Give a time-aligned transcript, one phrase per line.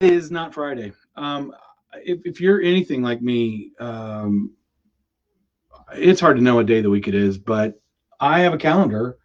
[0.00, 0.92] is not Friday.
[1.16, 1.54] Um,
[1.94, 4.52] if, if you're anything like me, um,
[5.94, 7.80] it's hard to know what day of the week it is, but
[8.20, 9.18] I have a calendar.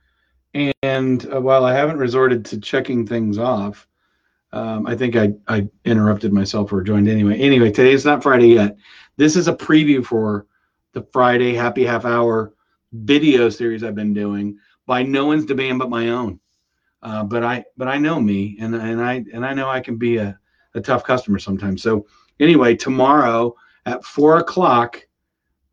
[0.83, 3.87] And uh, while I haven't resorted to checking things off,
[4.53, 7.39] um, I think I, I interrupted myself or joined anyway.
[7.39, 8.75] Anyway, today is not Friday yet.
[9.15, 10.45] This is a preview for
[10.93, 12.53] the Friday Happy Half Hour
[12.91, 16.39] video series I've been doing by no one's demand but my own.
[17.01, 19.97] Uh, but I but I know me and and I and I know I can
[19.97, 20.37] be a,
[20.75, 21.81] a tough customer sometimes.
[21.81, 22.05] So
[22.39, 23.55] anyway, tomorrow
[23.85, 25.05] at four o'clock,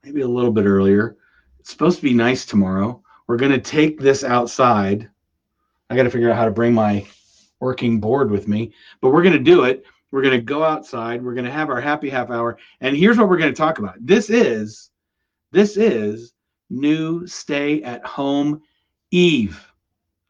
[0.05, 1.17] maybe a little bit earlier.
[1.59, 3.03] It's supposed to be nice tomorrow.
[3.27, 5.09] We're gonna take this outside.
[5.91, 7.07] I got to figure out how to bring my
[7.61, 9.85] working board with me, but we're gonna do it.
[10.11, 11.23] We're gonna go outside.
[11.23, 13.95] We're gonna have our happy half hour, and here's what we're gonna talk about.
[14.01, 14.91] This is
[15.53, 16.33] this is
[16.71, 18.63] new stay at home
[19.11, 19.73] Eve,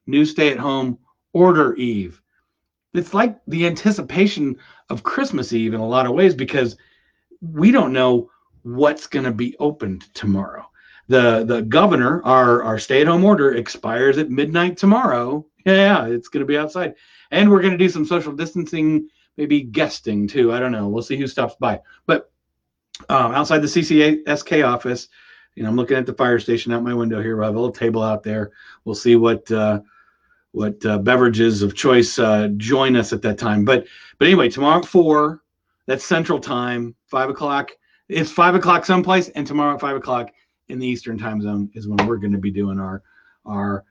[0.07, 0.98] new stay at home
[1.32, 2.21] order Eve.
[2.95, 4.56] It's like the anticipation
[4.88, 6.77] of Christmas Eve in a lot of ways because
[7.41, 8.30] we don't know
[8.63, 10.68] what's going to be opened tomorrow.
[11.09, 15.46] The the governor, our our stay at home order expires at midnight tomorrow.
[15.65, 16.95] Yeah, it's going to be outside,
[17.30, 20.52] and we're going to do some social distancing, maybe guesting too.
[20.52, 20.88] I don't know.
[20.88, 21.80] We'll see who stops by.
[22.07, 22.30] But
[23.09, 25.09] um, outside the CCSK office,
[25.54, 27.37] you know, I'm looking at the fire station out my window here.
[27.38, 28.52] We have a little table out there.
[28.85, 29.80] We'll see what uh,
[30.52, 33.65] what uh, beverages of choice uh, join us at that time.
[33.65, 33.87] But
[34.18, 35.43] but anyway, tomorrow at four,
[35.87, 37.71] that's Central Time, five o'clock.
[38.09, 40.30] It's five o'clock someplace, and tomorrow at five o'clock
[40.69, 43.02] in the Eastern Time Zone is when we're going to be doing our
[43.45, 43.85] our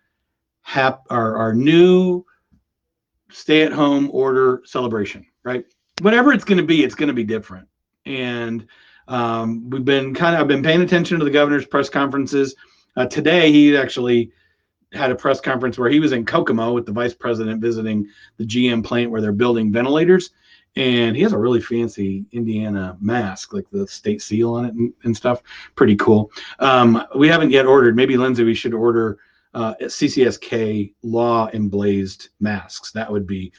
[0.61, 2.25] hap our our new
[3.30, 5.25] stay at home order celebration.
[5.44, 5.66] Right,
[6.02, 7.67] whatever it's going to be, it's going to be different.
[8.05, 8.67] And
[9.08, 12.55] um, we've been kind of I've been paying attention to the governor's press conferences.
[12.95, 14.31] Uh, today, he actually
[14.93, 18.07] had a press conference where he was in Kokomo with the vice president visiting
[18.38, 20.31] the GM plant where they're building ventilators.
[20.75, 24.94] And he has a really fancy Indiana mask, like the state seal on it and,
[25.03, 25.41] and stuff.
[25.75, 26.31] Pretty cool.
[26.59, 27.95] Um, we haven't yet ordered.
[27.95, 29.17] Maybe Lindsay, we should order
[29.56, 32.91] uh, CCSK law emblazed masks.
[32.91, 33.51] That would be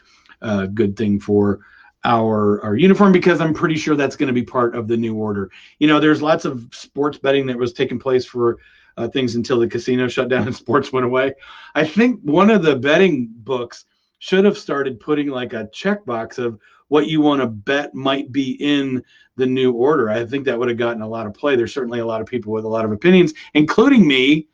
[0.42, 1.60] a good thing for
[2.04, 5.16] our our uniform because I'm pretty sure that's going to be part of the new
[5.16, 5.50] order.
[5.80, 8.58] You know, there's lots of sports betting that was taking place for
[8.98, 11.34] uh, things until the casino shut down and sports went away.
[11.74, 13.86] I think one of the betting books
[14.18, 18.52] should have started putting like a checkbox of what you want to bet might be
[18.60, 19.02] in
[19.36, 20.10] the new order.
[20.10, 21.54] I think that would have gotten a lot of play.
[21.54, 24.48] There's certainly a lot of people with a lot of opinions, including me.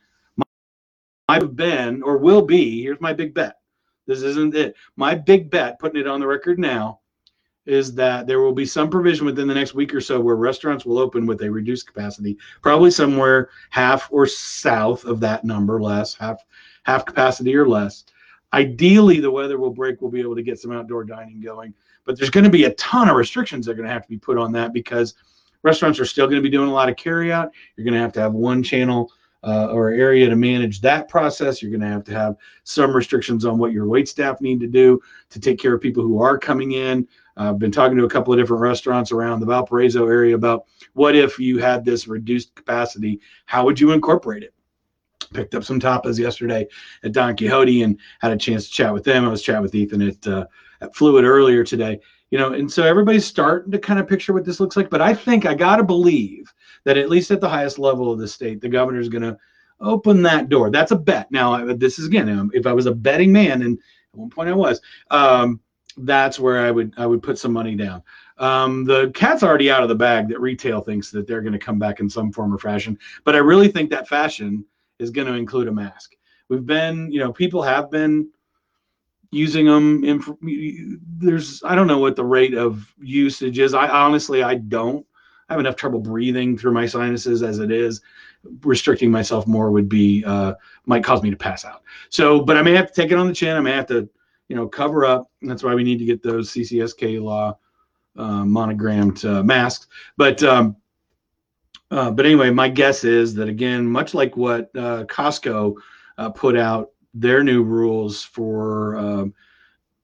[1.26, 2.82] I've been or will be.
[2.82, 3.56] Here's my big bet.
[4.06, 4.74] This isn't it.
[4.96, 7.00] My big bet, putting it on the record now,
[7.66, 10.84] is that there will be some provision within the next week or so where restaurants
[10.84, 16.14] will open with a reduced capacity, probably somewhere half or south of that number, less
[16.14, 16.44] half
[16.84, 18.04] half capacity or less.
[18.52, 20.00] Ideally, the weather will break.
[20.00, 22.74] We'll be able to get some outdoor dining going, but there's going to be a
[22.74, 25.14] ton of restrictions that are going to have to be put on that because
[25.62, 27.50] restaurants are still going to be doing a lot of carryout.
[27.76, 29.10] You're going to have to have one channel
[29.44, 31.60] uh, or area to manage that process.
[31.60, 34.66] You're going to have to have some restrictions on what your wait staff need to
[34.66, 35.00] do
[35.30, 37.06] to take care of people who are coming in.
[37.36, 40.64] Uh, I've been talking to a couple of different restaurants around the Valparaiso area about
[40.94, 43.20] what if you had this reduced capacity?
[43.46, 44.54] How would you incorporate it?
[45.32, 46.66] Picked up some tapas yesterday
[47.02, 49.24] at Don Quixote and had a chance to chat with them.
[49.24, 50.46] I was chatting with Ethan at, uh,
[50.80, 52.00] at Fluid earlier today.
[52.30, 54.90] You know, and so everybody's starting to kind of picture what this looks like.
[54.90, 56.52] But I think I got to believe
[56.84, 59.36] that at least at the highest level of the state, the governor is going to
[59.80, 60.70] open that door.
[60.70, 61.30] That's a bet.
[61.30, 63.78] Now, this is again, um, if I was a betting man, and
[64.12, 64.80] at one point I was,
[65.10, 65.60] um,
[65.98, 68.02] that's where I would I would put some money down.
[68.38, 71.58] Um, the cat's already out of the bag that retail thinks that they're going to
[71.58, 74.64] come back in some form or fashion, but I really think that fashion
[74.98, 76.14] is going to include a mask.
[76.48, 78.28] We've been, you know, people have been
[79.30, 80.04] using them.
[80.04, 83.74] In, there's I don't know what the rate of usage is.
[83.74, 85.06] I honestly I don't.
[85.48, 88.00] I have enough trouble breathing through my sinuses as it is.
[88.62, 90.54] Restricting myself more would be uh,
[90.86, 91.82] might cause me to pass out.
[92.08, 93.56] So, but I may have to take it on the chin.
[93.56, 94.08] I may have to
[94.48, 95.30] you know, cover up.
[95.42, 97.58] That's why we need to get those CCSK law
[98.16, 99.86] uh, monogrammed uh, masks.
[100.16, 100.76] But um,
[101.90, 105.74] uh, but anyway, my guess is that again, much like what uh, Costco
[106.18, 109.34] uh, put out their new rules for um,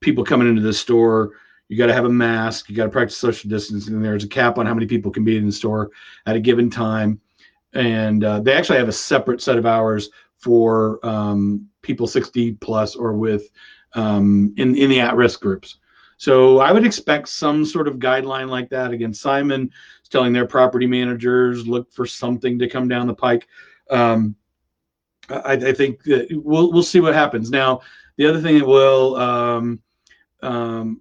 [0.01, 1.33] people coming into the store,
[1.71, 4.03] you got to have a mask, you got to practice social distancing.
[4.03, 5.93] There's a cap on how many people can be in the store
[6.27, 7.21] at a given time,
[7.75, 12.97] and uh, they actually have a separate set of hours for um, people 60 plus
[12.97, 13.51] or with
[13.95, 15.79] um, in in the at-risk groups.
[16.17, 18.91] So I would expect some sort of guideline like that.
[18.91, 19.71] Again, Simon
[20.03, 23.47] is telling their property managers look for something to come down the pike.
[23.91, 24.35] Um,
[25.29, 27.49] I, I, think that we'll we'll see what happens.
[27.49, 27.83] Now,
[28.17, 29.81] the other thing that will um,
[30.43, 31.01] um,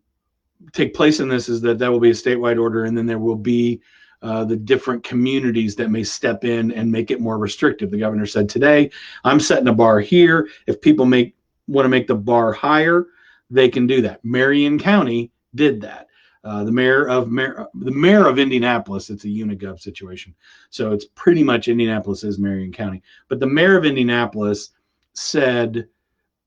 [0.74, 3.20] take place in this is that that will be a statewide order, and then there
[3.20, 3.82] will be
[4.22, 7.90] uh, the different communities that may step in and make it more restrictive.
[7.90, 8.92] The governor said today,
[9.24, 10.50] I'm setting a bar here.
[10.68, 11.36] If people make
[11.68, 13.08] want to make the bar higher,
[13.50, 14.24] they can do that.
[14.26, 16.08] Marion County did that.
[16.44, 20.34] Uh, the mayor of the mayor of Indianapolis, it's a Unigov situation,
[20.70, 23.02] so it's pretty much Indianapolis is Marion County.
[23.28, 24.72] But the mayor of Indianapolis
[25.14, 25.88] said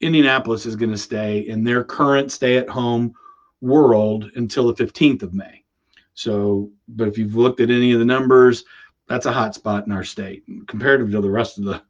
[0.00, 3.14] Indianapolis is going to stay in their current stay-at-home
[3.62, 5.64] world until the 15th of May.
[6.14, 8.64] So, but if you've looked at any of the numbers,
[9.08, 11.82] that's a hot spot in our state comparative to the rest of the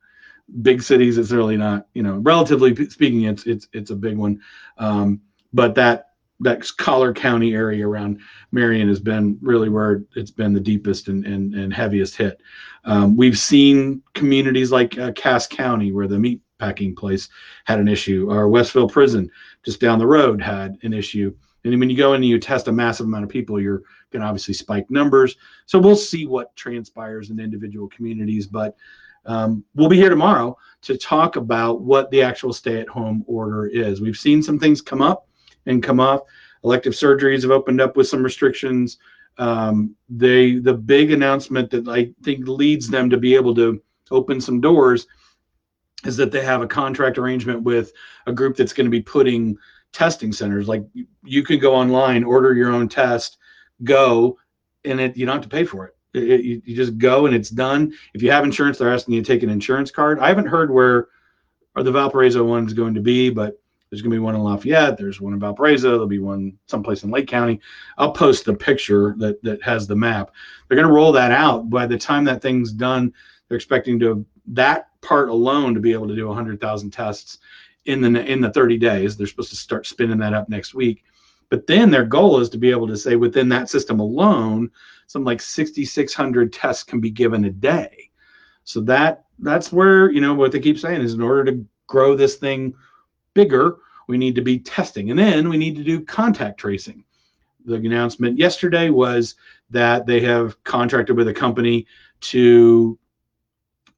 [0.63, 1.19] big cities.
[1.19, 4.41] It's really not, you know, relatively speaking, it's it's it's a big one.
[4.79, 5.21] Um,
[5.53, 6.11] but that
[6.41, 8.21] that collar county area around
[8.51, 12.41] Marion has been really where it's been the deepest and and, and heaviest hit.
[12.85, 17.29] Um, we've seen communities like uh, Cass County where the meat packing place
[17.65, 19.31] had an issue, or Westville Prison
[19.65, 21.35] just down the road had an issue.
[21.65, 24.21] And when you go in and you test a massive amount of people, you're going
[24.21, 25.37] to obviously spike numbers.
[25.67, 28.47] So we'll see what transpires in individual communities.
[28.47, 28.77] But
[29.25, 33.67] um, we'll be here tomorrow to talk about what the actual stay at home order
[33.67, 34.01] is.
[34.01, 35.29] We've seen some things come up
[35.67, 36.23] and come off.
[36.65, 38.99] Elective surgeries have opened up with some restrictions.
[39.39, 43.81] Um, they the big announcement that I think leads them to be able to
[44.11, 45.07] open some doors
[46.05, 47.93] is that they have a contract arrangement with
[48.27, 49.57] a group that's going to be putting
[49.93, 50.69] testing centers.
[50.69, 50.85] Like
[51.23, 53.39] you can go online, order your own test,
[53.85, 54.39] go,
[54.85, 55.97] and it you don't have to pay for it.
[56.15, 57.93] It, you, you just go and it's done.
[58.15, 60.19] If you have insurance, they're asking you to take an insurance card.
[60.19, 61.09] I haven't heard where
[61.75, 63.59] are the Valparaiso ones going to be, but
[63.89, 64.97] there's going to be one in Lafayette.
[64.97, 65.91] There's one in Valparaiso.
[65.91, 67.61] There'll be one someplace in Lake County.
[67.99, 70.31] I'll post the picture that that has the map.
[70.69, 71.69] They're going to roll that out.
[71.69, 73.13] By the time that thing's done,
[73.49, 77.39] they're expecting to that part alone to be able to do 100,000 tests
[77.87, 79.17] in the in the 30 days.
[79.17, 81.05] They're supposed to start spinning that up next week.
[81.49, 84.71] But then their goal is to be able to say within that system alone,
[85.07, 88.11] something like 6,600 tests can be given a day.
[88.65, 92.17] So that that's where you know what they keep saying is in order to grow
[92.17, 92.75] this thing
[93.35, 93.77] bigger,
[94.07, 97.05] we need to be testing, and then we need to do contact tracing.
[97.65, 99.37] The announcement yesterday was
[99.71, 101.87] that they have contracted with a company
[102.21, 102.99] to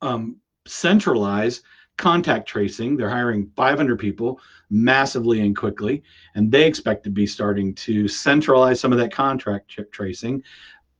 [0.02, 1.62] um, centralize
[1.96, 2.96] contact tracing.
[2.96, 6.02] They're hiring 500 people massively and quickly,
[6.34, 10.42] and they expect to be starting to centralize some of that contract tracing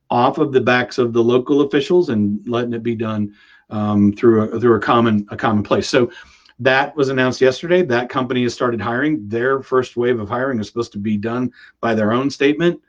[0.09, 3.33] off of the backs of the local officials and letting it be done
[3.69, 5.89] um, through a, through a common a common place.
[5.89, 6.11] So
[6.59, 7.81] that was announced yesterday.
[7.81, 9.27] That company has started hiring.
[9.27, 11.51] Their first wave of hiring is supposed to be done
[11.81, 12.79] by their own statement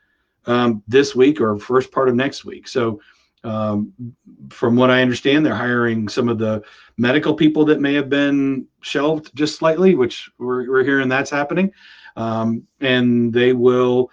[0.46, 2.68] um, this week or first part of next week.
[2.68, 3.00] So
[3.42, 3.92] um,
[4.50, 6.62] from what I understand, they're hiring some of the
[6.98, 11.72] medical people that may have been shelved just slightly, which we're, we're hearing that's happening.
[12.16, 14.10] Um, and they will,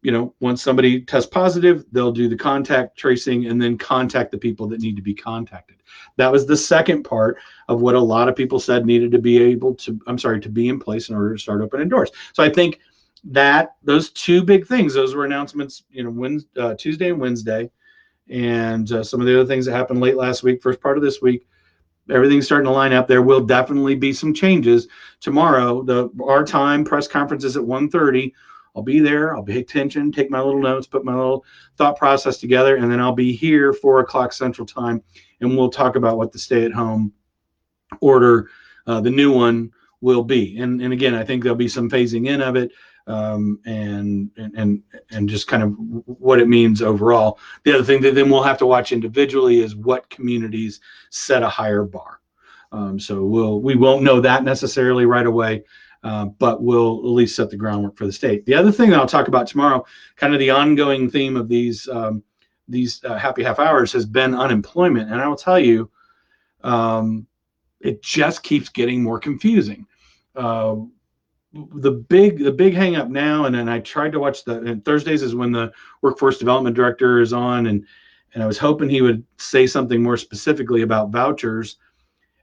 [0.00, 4.38] you know, once somebody tests positive, they'll do the contact tracing and then contact the
[4.38, 5.76] people that need to be contacted.
[6.16, 7.38] That was the second part
[7.68, 10.48] of what a lot of people said needed to be able to, I'm sorry, to
[10.48, 12.10] be in place in order to start opening doors.
[12.32, 12.80] So I think
[13.24, 17.70] that those two big things, those were announcements, you know, uh, Tuesday and Wednesday
[18.30, 21.02] and uh, some of the other things that happened late last week, first part of
[21.02, 21.46] this week.
[22.10, 23.06] Everything's starting to line up.
[23.06, 24.88] There will definitely be some changes
[25.20, 25.82] tomorrow.
[25.82, 28.32] The our time press conference is at 1:30.
[28.76, 29.34] I'll be there.
[29.34, 31.44] I'll pay attention, take my little notes, put my little
[31.76, 35.02] thought process together, and then I'll be here four o'clock Central Time,
[35.40, 37.12] and we'll talk about what the stay-at-home
[38.00, 38.50] order,
[38.86, 40.58] uh, the new one, will be.
[40.58, 42.70] And and again, I think there'll be some phasing in of it
[43.08, 45.74] um, and and and just kind of
[46.04, 47.38] what it means overall.
[47.64, 51.48] The other thing that then we'll have to watch individually is what communities set a
[51.48, 52.20] higher bar.
[52.70, 55.64] Um, so we'll we won't know that necessarily right away,
[56.04, 58.44] uh, but we'll at least set the groundwork for the state.
[58.44, 59.84] The other thing that I'll talk about tomorrow,
[60.16, 62.22] kind of the ongoing theme of these um,
[62.68, 65.90] these uh, happy half hours, has been unemployment, and I will tell you,
[66.62, 67.26] um,
[67.80, 69.86] it just keeps getting more confusing.
[70.36, 70.76] Uh,
[71.52, 74.84] the big the big hang up now and then i tried to watch the and
[74.84, 77.86] thursdays is when the workforce development director is on and
[78.34, 81.76] and i was hoping he would say something more specifically about vouchers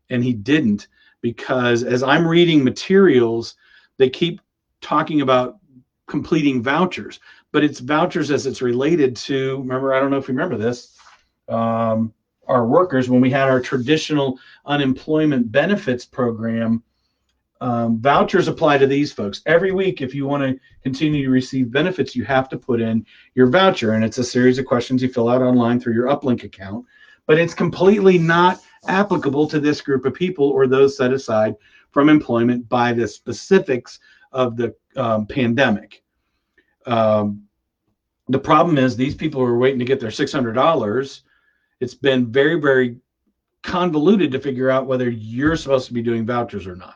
[0.10, 0.88] and he didn't
[1.22, 3.56] because as i'm reading materials
[3.98, 4.42] they keep
[4.82, 5.60] talking about
[6.08, 7.20] completing vouchers
[7.52, 10.98] but it's vouchers as it's related to remember i don't know if you remember this
[11.48, 12.12] um,
[12.48, 16.82] our workers when we had our traditional unemployment benefits program
[17.62, 19.42] um, vouchers apply to these folks.
[19.46, 23.06] Every week, if you want to continue to receive benefits, you have to put in
[23.34, 26.44] your voucher, and it's a series of questions you fill out online through your Uplink
[26.44, 26.86] account.
[27.28, 31.56] But it's completely not applicable to this group of people or those set aside
[31.92, 34.00] from employment by the specifics
[34.32, 36.04] of the um, pandemic.
[36.86, 37.44] Um,
[38.28, 41.22] the problem is these people are waiting to get their $600.
[41.80, 42.98] It's been very, very
[43.64, 46.96] convoluted to figure out whether you're supposed to be doing vouchers or not.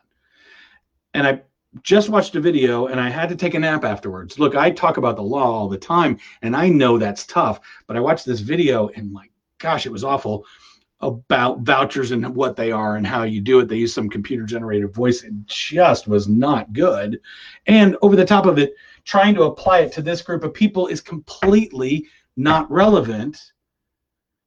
[1.13, 1.41] And I
[1.83, 4.39] just watched a video and I had to take a nap afterwards.
[4.39, 7.95] Look, I talk about the law all the time and I know that's tough, but
[7.95, 9.27] I watched this video and my
[9.59, 10.45] gosh, it was awful
[11.01, 13.67] about vouchers and what they are and how you do it.
[13.67, 15.23] They use some computer generated voice.
[15.23, 17.19] It just was not good.
[17.67, 18.73] And over the top of it,
[19.05, 23.53] trying to apply it to this group of people is completely not relevant.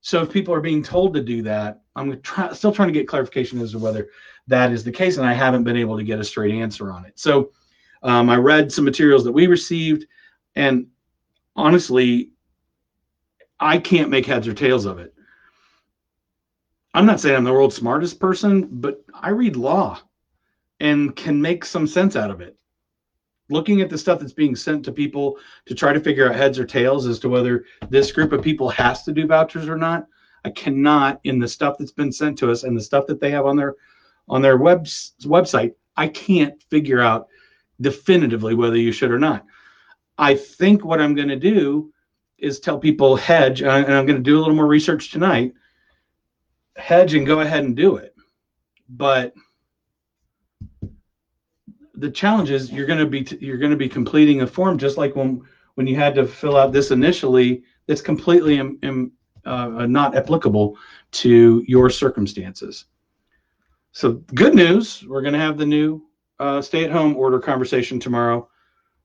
[0.02, 3.08] So if people are being told to do that, I'm try, still trying to get
[3.08, 4.08] clarification as to whether
[4.48, 7.04] that is the case, and I haven't been able to get a straight answer on
[7.04, 7.18] it.
[7.18, 7.52] So
[8.02, 10.06] um, I read some materials that we received,
[10.56, 10.88] and
[11.54, 12.30] honestly,
[13.60, 15.14] I can't make heads or tails of it.
[16.94, 20.00] I'm not saying I'm the world's smartest person, but I read law
[20.80, 22.56] and can make some sense out of it.
[23.52, 26.58] Looking at the stuff that's being sent to people to try to figure out heads
[26.58, 30.06] or tails as to whether this group of people has to do vouchers or not,
[30.44, 33.30] I cannot in the stuff that's been sent to us and the stuff that they
[33.30, 33.76] have on their
[34.28, 34.84] on their web,
[35.24, 37.28] website, I can't figure out
[37.80, 39.44] definitively whether you should or not.
[40.16, 41.92] I think what I'm going to do
[42.38, 45.52] is tell people hedge, uh, and I'm going to do a little more research tonight
[46.76, 48.14] hedge and go ahead and do it.
[48.88, 49.34] But
[52.02, 54.98] the challenge is you're going to be you're going to be completing a form just
[54.98, 55.40] like when
[55.76, 57.62] when you had to fill out this initially.
[57.86, 59.12] That's completely Im, Im,
[59.44, 60.76] uh, not applicable
[61.12, 62.86] to your circumstances.
[63.92, 66.02] So good news, we're going to have the new
[66.40, 68.48] uh, stay-at-home order conversation tomorrow.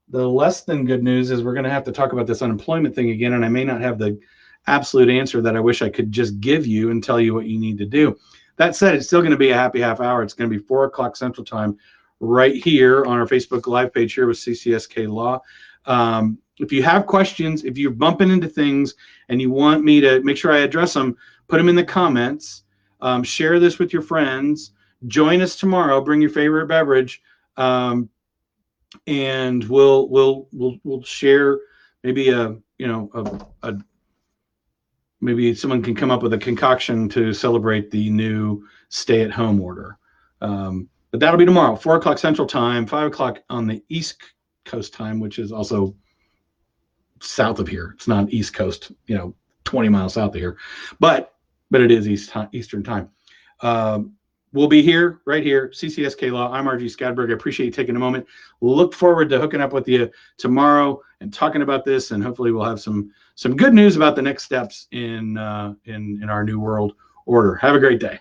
[0.09, 2.95] The less than good news is we're going to have to talk about this unemployment
[2.95, 4.19] thing again, and I may not have the
[4.67, 7.59] absolute answer that I wish I could just give you and tell you what you
[7.59, 8.17] need to do.
[8.55, 10.23] That said, it's still going to be a happy half hour.
[10.23, 11.77] It's going to be four o'clock Central Time
[12.19, 15.41] right here on our Facebook Live page here with CCSK Law.
[15.85, 18.95] Um, if you have questions, if you're bumping into things
[19.29, 21.15] and you want me to make sure I address them,
[21.47, 22.63] put them in the comments.
[23.01, 24.71] Um, share this with your friends.
[25.07, 26.01] Join us tomorrow.
[26.01, 27.21] Bring your favorite beverage,
[27.55, 28.09] um,
[29.05, 31.59] and we'll we'll we'll we'll share
[32.03, 33.77] maybe a you know a, a
[35.21, 39.97] maybe someone can come up with a concoction to celebrate the new stay-at-home order.
[40.41, 44.21] Um, but that'll be tomorrow, four o'clock Central Time, five o'clock on the East
[44.65, 45.95] Coast time, which is also
[47.21, 47.93] south of here.
[47.95, 49.33] It's not East Coast, you know,
[49.63, 50.57] 20 miles south of here,
[50.99, 51.33] but
[51.71, 53.09] but it is East Eastern time.
[53.61, 54.13] Um,
[54.53, 56.51] we'll be here right here, CCSK Law.
[56.51, 57.29] I'm RG Scadberg.
[57.29, 58.25] I appreciate you taking a moment.
[58.61, 62.65] Look forward to hooking up with you tomorrow and talking about this, and hopefully we'll
[62.65, 66.59] have some some good news about the next steps in uh, in in our new
[66.59, 66.93] world
[67.25, 67.55] order.
[67.55, 68.19] Have a great day.